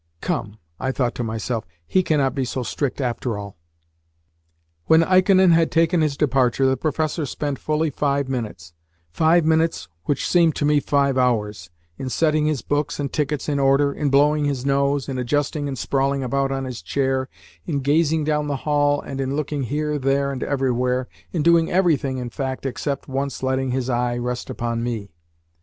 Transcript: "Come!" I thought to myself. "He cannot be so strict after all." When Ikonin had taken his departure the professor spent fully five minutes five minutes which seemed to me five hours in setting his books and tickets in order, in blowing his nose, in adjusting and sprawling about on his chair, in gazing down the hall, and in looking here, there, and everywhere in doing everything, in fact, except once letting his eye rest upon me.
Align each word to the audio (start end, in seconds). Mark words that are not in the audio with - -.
"Come!" 0.19 0.57
I 0.79 0.91
thought 0.91 1.13
to 1.13 1.23
myself. 1.23 1.63
"He 1.85 2.01
cannot 2.01 2.33
be 2.33 2.43
so 2.43 2.63
strict 2.63 2.99
after 2.99 3.37
all." 3.37 3.55
When 4.87 5.03
Ikonin 5.03 5.51
had 5.51 5.69
taken 5.69 6.01
his 6.01 6.17
departure 6.17 6.65
the 6.65 6.75
professor 6.75 7.23
spent 7.27 7.59
fully 7.59 7.91
five 7.91 8.27
minutes 8.27 8.73
five 9.11 9.45
minutes 9.45 9.89
which 10.05 10.27
seemed 10.27 10.55
to 10.55 10.65
me 10.65 10.79
five 10.79 11.19
hours 11.19 11.69
in 11.99 12.09
setting 12.09 12.47
his 12.47 12.63
books 12.63 12.99
and 12.99 13.13
tickets 13.13 13.47
in 13.47 13.59
order, 13.59 13.93
in 13.93 14.09
blowing 14.09 14.45
his 14.45 14.65
nose, 14.65 15.07
in 15.07 15.19
adjusting 15.19 15.67
and 15.67 15.77
sprawling 15.77 16.23
about 16.23 16.51
on 16.51 16.65
his 16.65 16.81
chair, 16.81 17.29
in 17.67 17.81
gazing 17.81 18.23
down 18.23 18.47
the 18.47 18.57
hall, 18.65 19.01
and 19.01 19.21
in 19.21 19.35
looking 19.35 19.61
here, 19.61 19.99
there, 19.99 20.31
and 20.31 20.41
everywhere 20.41 21.07
in 21.31 21.43
doing 21.43 21.69
everything, 21.69 22.17
in 22.17 22.31
fact, 22.31 22.65
except 22.65 23.07
once 23.07 23.43
letting 23.43 23.69
his 23.69 23.87
eye 23.87 24.17
rest 24.17 24.49
upon 24.49 24.81
me. 24.81 25.11